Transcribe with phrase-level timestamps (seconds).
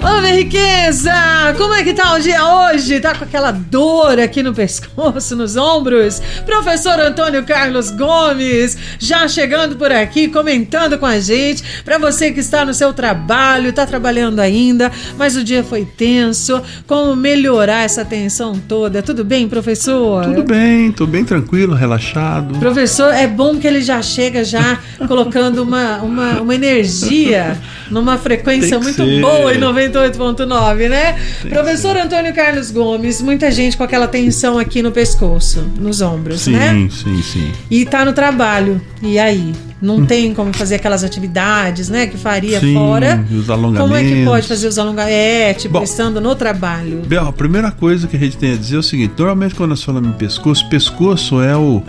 [0.00, 1.12] Ô, minha riqueza!
[1.56, 3.00] Como é que tá o dia hoje?
[3.00, 6.22] Tá com aquela dor aqui no pescoço, nos ombros?
[6.46, 11.64] Professor Antônio Carlos Gomes, já chegando por aqui, comentando com a gente.
[11.84, 16.62] Para você que está no seu trabalho, tá trabalhando ainda, mas o dia foi tenso.
[16.86, 19.02] Como melhorar essa tensão toda?
[19.02, 20.24] Tudo bem, professor?
[20.24, 22.56] Tudo bem, tô bem tranquilo, relaxado.
[22.60, 27.58] Professor, é bom que ele já chega já colocando uma, uma, uma energia
[27.90, 29.20] numa frequência muito ser.
[29.20, 31.16] boa em 90 98.9, né?
[31.42, 36.42] Tem Professor Antônio Carlos Gomes, muita gente com aquela tensão aqui no pescoço, nos ombros,
[36.42, 36.88] sim, né?
[36.90, 38.80] Sim, sim, E tá no trabalho.
[39.02, 39.52] E aí?
[39.80, 42.08] Não tem como fazer aquelas atividades, né?
[42.08, 43.24] Que faria Sim, fora.
[43.30, 43.80] os alongamentos.
[43.80, 45.16] Como é que pode fazer os alongamentos?
[45.16, 47.02] É, tipo, Bom, estando no trabalho.
[47.06, 49.70] Bel, a primeira coisa que a gente tem a dizer é o seguinte: normalmente quando
[49.70, 51.80] nós falamos em pescoço, pescoço é o,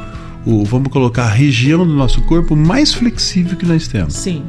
[0.45, 4.13] o, vamos colocar, a região do nosso corpo mais flexível que nós temos.
[4.13, 4.44] Sim.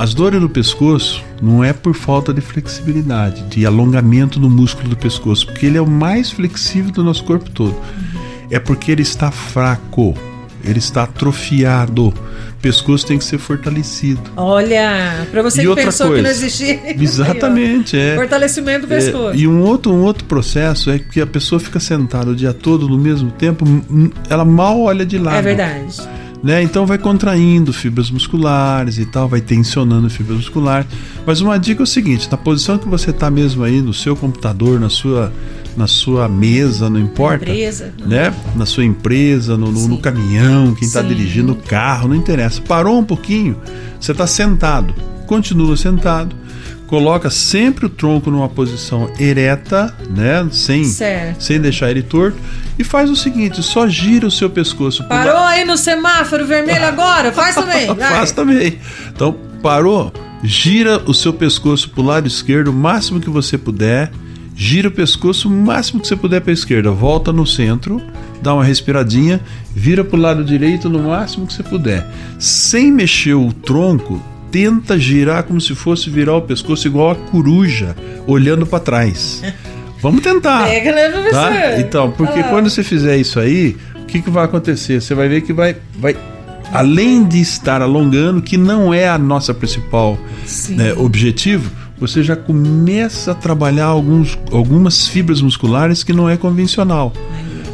[0.00, 4.96] As dores do pescoço não é por falta de flexibilidade, de alongamento do músculo do
[4.96, 7.76] pescoço, porque ele é o mais flexível do nosso corpo todo.
[8.50, 10.14] É porque ele está fraco,
[10.64, 12.08] ele está atrofiado.
[12.08, 12.14] O
[12.62, 14.22] pescoço tem que ser fortalecido.
[14.38, 16.22] Olha, pra você E que pensou que coisa.
[16.22, 16.80] não existia.
[16.98, 18.16] Exatamente, é.
[18.16, 19.36] Fortalecimento do É, pescoço.
[19.38, 22.88] e um outro, um outro processo é que a pessoa fica sentada o dia todo
[22.88, 23.66] no mesmo tempo,
[24.30, 25.36] ela mal olha de lado.
[25.36, 25.94] É verdade.
[26.42, 26.62] Né?
[26.62, 30.86] Então vai contraindo fibras musculares e tal, vai tensionando fibras musculares.
[31.26, 34.16] Mas uma dica é o seguinte: na posição que você está mesmo aí no seu
[34.16, 35.32] computador, na sua,
[35.76, 37.92] na sua mesa, não importa, Empresa.
[38.06, 38.34] né?
[38.56, 42.60] Na sua empresa, no, no- no caminhão, quem está dirigindo o carro, não interessa.
[42.62, 43.56] Parou um pouquinho,
[44.00, 44.94] você está sentado,
[45.30, 46.34] continua sentado.
[46.88, 50.44] Coloca sempre o tronco numa posição ereta, né?
[50.50, 51.40] Sem, Certo.
[51.40, 52.36] sem deixar ele torto.
[52.76, 57.30] E faz o seguinte: só gira o seu pescoço Parou aí no semáforo vermelho agora?
[57.30, 57.86] Faz também.
[57.94, 58.80] Faz também.
[59.14, 64.10] Então, parou, gira o seu pescoço pro lado esquerdo o máximo que você puder.
[64.56, 66.90] Gira o pescoço o máximo que você puder para a esquerda.
[66.90, 68.02] Volta no centro,
[68.42, 69.40] dá uma respiradinha,
[69.74, 72.04] vira pro lado direito no máximo que você puder.
[72.38, 77.96] Sem mexer o tronco, tenta girar como se fosse virar o pescoço igual a coruja,
[78.26, 79.42] olhando para trás.
[80.02, 80.64] Vamos tentar.
[80.66, 81.32] Pega, né, professor?
[81.32, 81.80] Tá?
[81.80, 82.44] Então, porque Ah.
[82.44, 85.00] quando você fizer isso aí, o que, que vai acontecer?
[85.00, 86.16] Você vai ver que vai, vai.
[86.72, 90.16] Além de estar alongando, que não é a nossa principal
[90.70, 97.12] né, objetivo, você já começa a trabalhar alguns, algumas fibras musculares que não é convencional.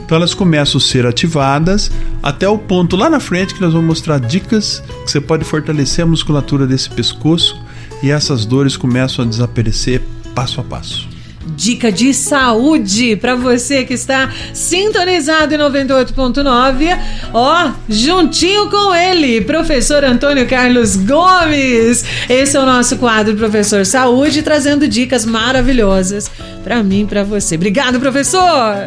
[0.07, 1.91] Então elas começam a ser ativadas
[2.23, 6.05] até o ponto lá na frente que nós vamos mostrar dicas que você pode fortalecer
[6.05, 7.61] a musculatura desse pescoço
[8.01, 10.01] e essas dores começam a desaparecer
[10.33, 11.09] passo a passo.
[11.57, 16.99] Dica de saúde para você que está sintonizado em 98.9.
[17.33, 22.05] Ó, juntinho com ele, professor Antônio Carlos Gomes.
[22.29, 26.31] Esse é o nosso quadro Professor Saúde, trazendo dicas maravilhosas
[26.63, 27.55] para mim e para você.
[27.57, 28.87] Obrigado, professor.